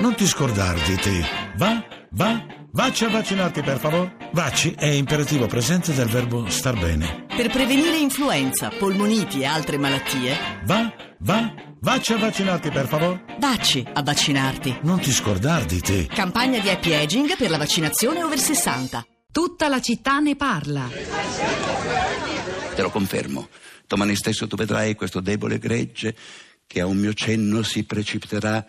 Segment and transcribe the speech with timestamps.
[0.00, 1.24] Non ti scordar di te.
[1.56, 4.16] Va, va, vacci a vaccinarti per favore.
[4.32, 7.26] Vacci è imperativo presente del verbo star bene.
[7.36, 13.24] Per prevenire influenza, polmoniti e altre malattie, Va, va, vacci a vaccinarti per favore.
[13.38, 14.78] vacci a vaccinarti.
[14.82, 16.06] Non ti scordar di te.
[16.06, 19.04] Campagna di happy aging per la vaccinazione over 60.
[19.30, 20.88] Tutta la città ne parla.
[22.74, 23.48] Te lo confermo.
[23.86, 26.14] Domani stesso tu vedrai questo debole gregge
[26.66, 28.64] che a un mio cenno si precipiterà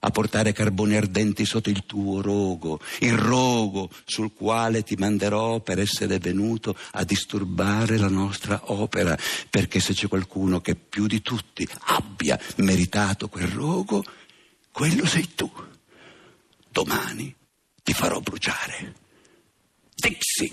[0.00, 5.78] a portare carboni ardenti sotto il tuo rogo, il rogo sul quale ti manderò per
[5.78, 9.16] essere venuto a disturbare la nostra opera,
[9.50, 14.04] perché se c'è qualcuno che più di tutti abbia meritato quel rogo,
[14.70, 15.50] quello sei tu.
[16.70, 17.34] Domani
[17.82, 18.94] ti farò bruciare.
[19.94, 20.52] Dixie!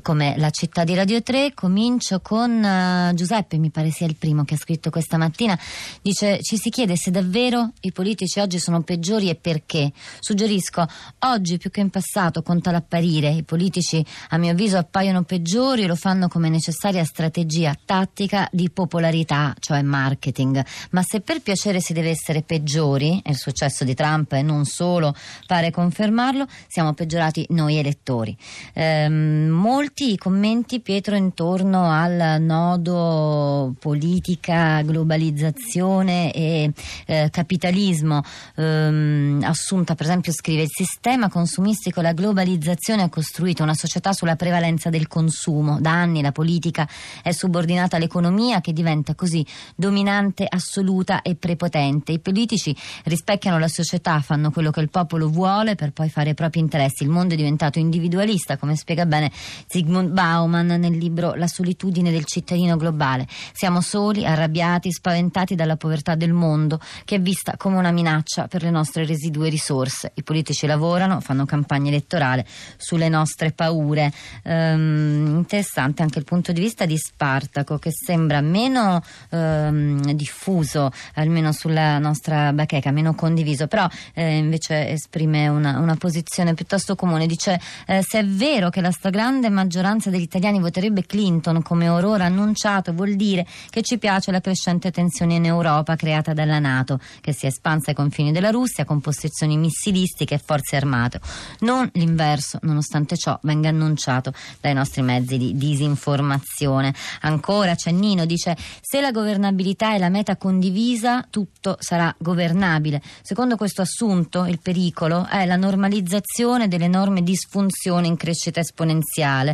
[0.02, 1.54] come la città di Radio 3.
[1.54, 5.58] Comincio con uh, Giuseppe, mi pare sia il primo che ha scritto questa mattina.
[6.02, 9.92] Dice: Ci si chiede se davvero i politici oggi sono peggiori e perché.
[10.20, 10.86] Suggerisco:
[11.20, 13.30] oggi più che in passato conta l'apparire.
[13.30, 18.70] I politici, a mio avviso, appaiono peggiori e lo fanno come necessaria strategia tattica di
[18.70, 20.64] popolarità, cioè marketing.
[20.92, 24.66] Ma se per piacere si deve essere peggiori, e il successo di Trump e non
[24.66, 25.16] solo
[25.48, 28.36] pare confermarlo, siamo peggiorati noi elettori.
[28.74, 36.72] Ehm, molti i commenti, Pietro, intorno al nodo politica, globalizzazione e
[37.06, 38.22] eh, capitalismo.
[38.56, 44.38] Ehm, Assunta, per esempio, scrive: Il sistema consumistico, la globalizzazione ha costruito una società sulla
[44.38, 45.82] prevalenza del consumo.
[45.82, 46.88] Da anni la politica
[47.22, 52.14] è subordinata all'economia che diventa così dominante, assoluta e prepotente.
[52.14, 56.34] I politici rispecchiano la società, fanno quello che il popolo vuole per poi fare i
[56.34, 57.04] propri interessi.
[57.04, 59.30] Il mondo è diventato individualista, come spiega bene
[59.68, 63.28] Zygmunt Bauman nel libro La solitudine del cittadino globale.
[63.54, 68.64] Siamo soli, arrabbiati, spaventati dalla povertà del mondo che è vista come una minaccia per
[68.64, 70.12] le nostre residue risorse.
[70.16, 72.46] I politici lavorano, fanno campagna elettorale
[72.78, 74.12] sulle nostre paure.
[74.44, 81.52] Ehm, interessante anche il punto di vista di Spartaco che sembra meno ehm, diffuso, almeno
[81.52, 87.26] sulla nostra bacheca, meno condiviso, però eh, invece esprime una, una, posizione piuttosto comune.
[87.26, 92.26] Dice eh, se è vero che la stragrande maggioranza degli italiani voterebbe Clinton come Aurora
[92.26, 97.34] annunciato, vuol dire che ci piace la crescente tensione in Europa creata dalla Nato, che
[97.34, 101.20] si è espansa ai confini della Russia con posizioni missilistiche e forze armate.
[101.60, 106.94] Non l'inverso, nonostante ciò venga annunciato dai nostri mezzi di disinformazione.
[107.22, 113.02] Ancora Cennino dice se la governabilità è la meta condivisa, tutto sarà governabile.
[113.22, 119.45] Secondo questo assunto, il pericolo è la normalizzazione delle enorme disfunzioni in crescita esponenziale.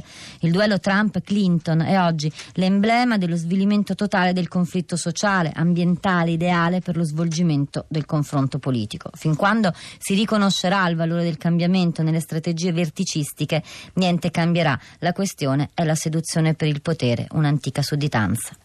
[0.41, 6.95] Il duello Trump-Clinton è oggi l'emblema dello svilimento totale del conflitto sociale, ambientale, ideale per
[6.95, 9.09] lo svolgimento del confronto politico.
[9.13, 13.63] Fin quando si riconoscerà il valore del cambiamento nelle strategie verticistiche,
[13.95, 14.79] niente cambierà.
[14.99, 18.60] La questione è la seduzione per il potere, un'antica sudditanza.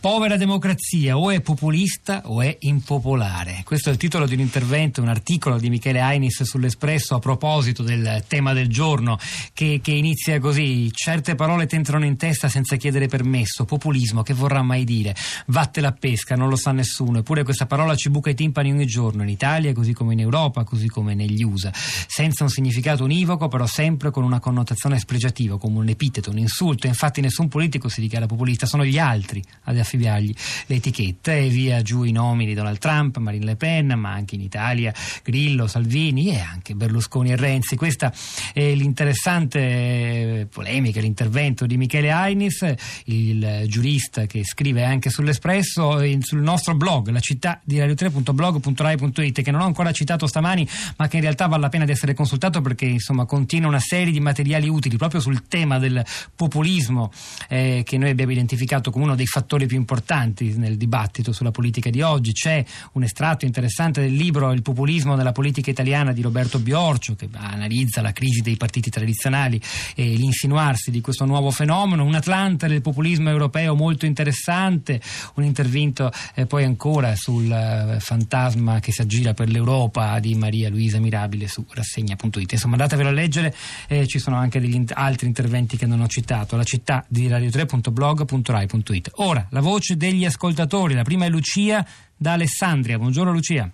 [0.00, 3.62] Povera democrazia, o è populista o è impopolare.
[3.64, 7.82] Questo è il titolo di un intervento, un articolo di Michele Ainis sull'Espresso a proposito
[7.82, 9.18] del tema del giorno,
[9.52, 13.64] che, che inizia così: certe parole ti entrano in testa senza chiedere permesso.
[13.64, 15.16] Populismo, che vorrà mai dire?
[15.46, 17.18] Vatte la pesca, non lo sa nessuno.
[17.18, 20.62] Eppure questa parola ci buca i timpani ogni giorno, in Italia, così come in Europa,
[20.62, 21.72] così come negli USA.
[21.74, 26.86] Senza un significato univoco, però sempre con una connotazione spregiativa, come un epiteto, un insulto.
[26.86, 30.34] Infatti, nessun politico si dichiara populista, sono gli altri ad affibbiargli
[30.66, 34.34] le etichette e via giù i nomi di Donald Trump, Marine Le Pen, ma anche
[34.34, 34.92] in Italia
[35.24, 37.76] Grillo, Salvini e anche Berlusconi e Renzi.
[37.76, 38.12] Questa
[38.52, 42.74] è l'interessante polemica, l'intervento di Michele Ainis,
[43.04, 49.62] il giurista che scrive anche sull'Espresso, sul nostro blog, la città di radio3.blog.rai.it, che non
[49.62, 52.84] ho ancora citato stamani, ma che in realtà vale la pena di essere consultato perché
[52.84, 57.10] insomma contiene una serie di materiali utili proprio sul tema del populismo
[57.48, 61.90] eh, che noi abbiamo identificato come uno dei fattori più importanti nel dibattito sulla politica
[61.90, 62.32] di oggi.
[62.32, 67.28] C'è un estratto interessante del libro Il populismo nella politica italiana di Roberto Biorcio che
[67.32, 69.60] analizza la crisi dei partiti tradizionali
[69.94, 72.04] e l'insinuarsi di questo nuovo fenomeno.
[72.04, 75.00] Un Atlante del populismo europeo molto interessante,
[75.34, 80.68] un intervento eh, poi ancora sul eh, fantasma che si aggira per l'Europa di Maria
[80.68, 82.52] Luisa Mirabile su rassegna.it.
[82.52, 83.54] Insomma, andatevelo a leggere,
[83.86, 86.56] eh, ci sono anche degli altri interventi che non ho citato.
[86.56, 89.10] La città di radio3.blog.rai.it.
[89.16, 90.94] Ora, la voce degli ascoltatori.
[90.94, 91.86] La prima è Lucia
[92.16, 92.96] da Alessandria.
[92.96, 93.70] Buongiorno Lucia.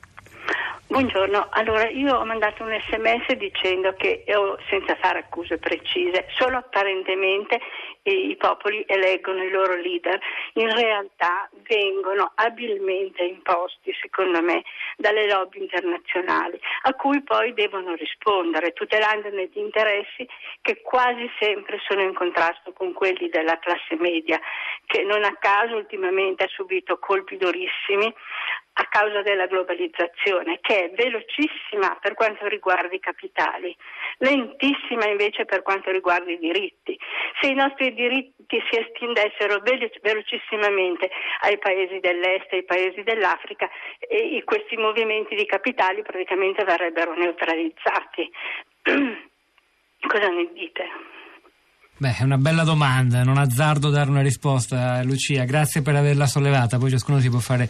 [0.95, 6.59] Buongiorno, allora io ho mandato un sms dicendo che, io, senza fare accuse precise, solo
[6.59, 7.61] apparentemente
[8.05, 10.21] i popoli eleggono i loro leader,
[10.53, 14.63] in realtà vengono abilmente imposti, secondo me,
[14.97, 20.29] dalle lobby internazionali, a cui poi devono rispondere, tutelandone gli interessi
[20.63, 24.39] che quasi sempre sono in contrasto con quelli della classe media,
[24.87, 28.15] che non a caso ultimamente ha subito colpi durissimi
[28.95, 33.75] causa della globalizzazione, che è velocissima per quanto riguarda i capitali,
[34.19, 36.97] lentissima invece per quanto riguarda i diritti.
[37.41, 39.59] Se i nostri diritti si estendessero
[40.01, 41.11] velocissimamente
[41.43, 43.69] ai paesi dell'est e ai paesi dell'Africa,
[44.45, 48.31] questi movimenti di capitali praticamente verrebbero neutralizzati.
[50.07, 50.85] Cosa ne dite?
[51.97, 55.45] Beh, è una bella domanda, non azzardo dare una risposta, Lucia.
[55.45, 57.69] Grazie per averla sollevata, poi ciascuno si può fare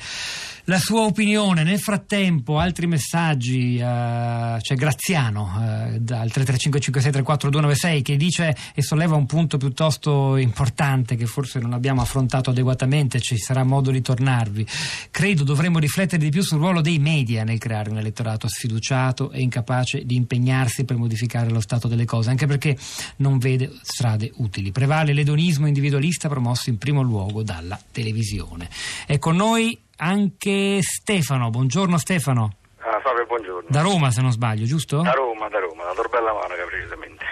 [0.64, 1.62] la sua opinione.
[1.62, 3.75] Nel frattempo, altri messaggi.
[3.76, 11.26] Uh, c'è Graziano uh, dal 33556349296 che dice e solleva un punto piuttosto importante che
[11.26, 13.20] forse non abbiamo affrontato adeguatamente.
[13.20, 14.66] Ci sarà modo di tornarvi.
[15.11, 19.40] Credo dovremmo riflettere di più sul ruolo dei media nel creare un elettorato sfiduciato e
[19.40, 22.76] incapace di impegnarsi per modificare lo stato delle cose, anche perché
[23.16, 24.72] non vede strade utili.
[24.72, 28.69] Prevale l'edonismo individualista promosso in primo luogo dalla televisione.
[29.06, 31.50] È con noi anche Stefano.
[31.50, 32.56] Buongiorno Stefano.
[32.79, 33.69] Ah, salve, buongiorno.
[33.70, 35.00] Da Roma se non sbaglio, giusto?
[35.02, 37.25] Da Roma, da Roma, da Torbella Monaca precisamente.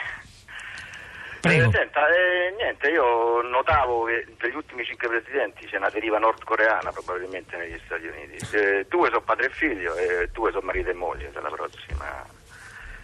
[1.40, 1.68] Prego.
[1.68, 6.92] Eh, senta, eh, niente, io notavo che degli ultimi cinque presidenti c'è una deriva nordcoreana
[6.92, 8.56] probabilmente negli Stati Uniti.
[8.56, 12.24] Eh, due sono padre e figlio e due sono marito e moglie della prossima.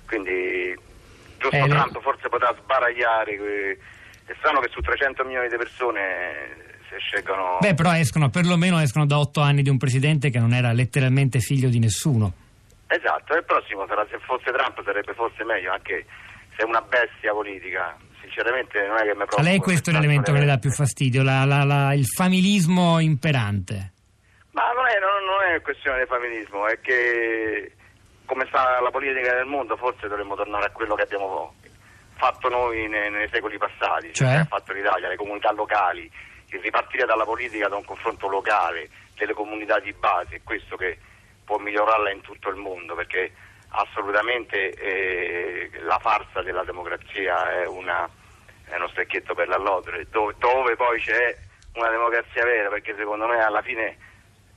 [0.07, 0.73] Quindi
[1.39, 3.77] giusto Eh, Trump forse potrà sbaragliare.
[4.25, 7.59] È strano che su 300 milioni di persone se scelgono...
[7.61, 11.41] Beh, però escono, perlomeno escono da otto anni di un presidente che non era letteralmente
[11.41, 12.33] figlio di nessuno.
[12.87, 16.07] Esatto, il prossimo sarà, se fosse Trump sarebbe forse meglio, anche
[16.57, 17.97] se è una bestia politica.
[18.21, 19.43] Sinceramente non è che mi A preoccupa.
[19.43, 23.93] lei questo è l'elemento che le dà più fastidio, la- la- la- il familismo imperante.
[24.53, 27.73] Ma non è, non- non è questione di familismo, è che
[28.25, 31.55] come sta la politica del mondo forse dovremmo tornare a quello che abbiamo
[32.17, 34.35] fatto noi nei, nei secoli passati, Cioè?
[34.35, 36.11] ha fatto l'Italia, le comunità locali,
[36.51, 40.99] ripartire dalla politica da un confronto locale, delle comunità di base, è questo che
[41.45, 43.33] può migliorarla in tutto il mondo, perché
[43.71, 48.09] assolutamente eh, la farsa della democrazia è, una,
[48.65, 51.37] è uno specchietto per l'allodere, dove, dove poi c'è
[51.75, 53.97] una democrazia vera, perché secondo me alla fine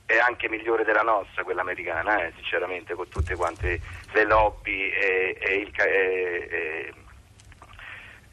[0.06, 3.80] è anche migliore della nostra, quella americana, eh, sinceramente, con tutte quante
[4.12, 6.94] le lobby e, e il, e- e-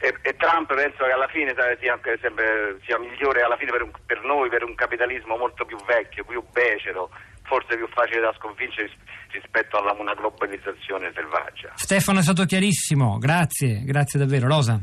[0.00, 4.22] e- e Trump penso che alla fine sia, sempre- sia migliore fine per, un- per
[4.24, 7.10] noi, per un capitalismo molto più vecchio, più becero,
[7.44, 8.90] forse più facile da sconfiggere
[9.32, 11.72] rispetto alla una globalizzazione selvaggia.
[11.74, 14.46] Stefano è stato chiarissimo, grazie, grazie davvero.
[14.48, 14.80] Rosa.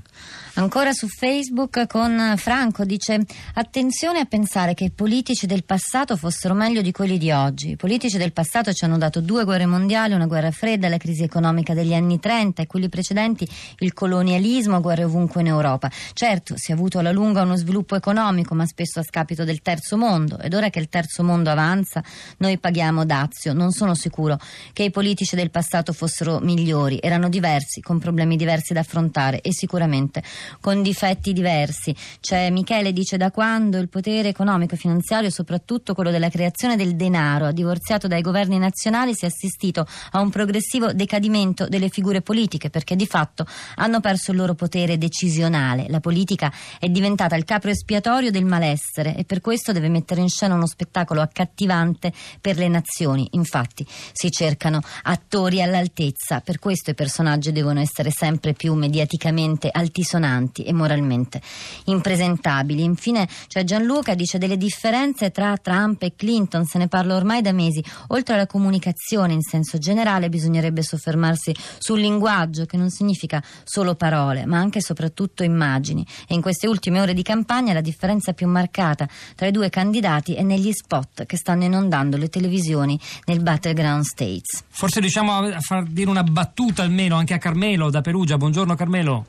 [0.57, 3.23] Ancora su Facebook con Franco dice
[3.53, 7.69] attenzione a pensare che i politici del passato fossero meglio di quelli di oggi.
[7.69, 11.21] I politici del passato ci hanno dato due guerre mondiali, una guerra fredda, la crisi
[11.21, 13.47] economica degli anni 30 e quelli precedenti
[13.79, 15.91] il colonialismo, guerre ovunque in Europa.
[16.13, 19.95] Certo, si è avuto alla lunga uno sviluppo economico, ma spesso a scapito del terzo
[19.95, 22.03] mondo ed ora che il terzo mondo avanza
[22.37, 23.53] noi paghiamo dazio.
[23.53, 24.39] Non sono sicuro
[24.73, 29.53] che i politici del passato fossero migliori, erano diversi, con problemi diversi da affrontare e
[29.53, 30.23] sicuramente
[30.59, 31.95] con difetti diversi.
[32.19, 36.95] C'è Michele dice da quando il potere economico e finanziario, soprattutto quello della creazione del
[36.95, 42.21] denaro, ha divorziato dai governi nazionali, si è assistito a un progressivo decadimento delle figure
[42.21, 45.85] politiche perché di fatto hanno perso il loro potere decisionale.
[45.89, 50.29] La politica è diventata il capro espiatorio del malessere e per questo deve mettere in
[50.29, 53.27] scena uno spettacolo accattivante per le nazioni.
[53.31, 60.36] Infatti si cercano attori all'altezza, per questo i personaggi devono essere sempre più mediaticamente altisonanti
[60.63, 61.41] e moralmente
[61.85, 62.83] impresentabili.
[62.83, 67.51] Infine c'è Gianluca dice delle differenze tra Trump e Clinton, se ne parla ormai da
[67.51, 67.83] mesi.
[68.07, 74.45] Oltre alla comunicazione in senso generale bisognerebbe soffermarsi sul linguaggio che non significa solo parole,
[74.45, 76.05] ma anche e soprattutto immagini.
[76.27, 80.33] E in queste ultime ore di campagna la differenza più marcata tra i due candidati
[80.35, 84.63] è negli spot che stanno inondando le televisioni nel Battleground States.
[84.67, 88.37] Forse riusciamo a far dire una battuta almeno anche a Carmelo da Perugia.
[88.37, 89.25] Buongiorno Carmelo.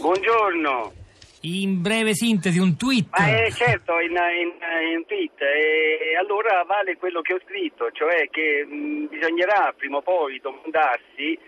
[0.00, 0.92] Buongiorno.
[1.42, 3.08] In breve sintesi, un tweet.
[3.10, 4.52] Ma eh, certo, in, in,
[4.96, 5.40] in tweet.
[5.42, 11.38] E allora vale quello che ho scritto, cioè che mh, bisognerà prima o poi domandarsi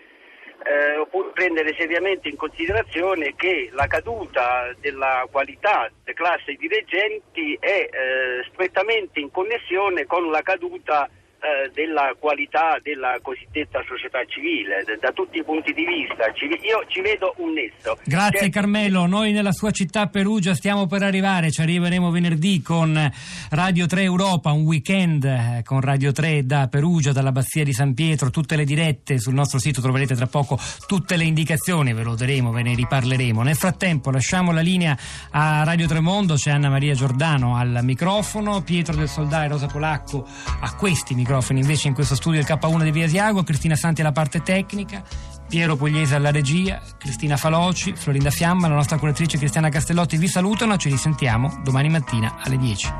[0.65, 7.89] eh, oppure prendere seriamente in considerazione che la caduta della qualità delle classi dirigenti è
[7.89, 11.09] eh, strettamente in connessione con la caduta
[11.43, 16.31] eh, della qualità della cosiddetta società civile, da tutti i punti di vista.
[16.63, 17.97] Io ci vedo un nesso.
[18.05, 18.59] Grazie certo.
[18.59, 23.11] Carmelo, noi nella sua città Perugia stiamo per arrivare, ci arriveremo venerdì con
[23.49, 28.29] Radio 3 Europa, un weekend eh, con Radio 3 da Perugia, dall'Abbazia di San Pietro,
[28.29, 30.57] tutte le dirette sul nostro sito troverete tra poco
[30.87, 33.41] tutte le indicazioni, ve lo daremo, ve ne riparleremo.
[33.41, 34.97] Nel frattempo lasciamo la linea
[35.31, 40.25] a Radio Tremondo, c'è Anna Maria Giordano al microfono, Pietro del Soldà e Rosa Polacco
[40.61, 44.01] a questi microfoni microfoni, invece in questo studio il K1 di Via Asiago, Cristina Santi
[44.01, 45.01] alla parte tecnica,
[45.47, 50.77] Piero Pugliese alla regia, Cristina Faloci, Florinda Fiamma, la nostra curatrice Cristiana Castellotti vi salutano,
[50.77, 52.93] ci risentiamo domani mattina alle 10.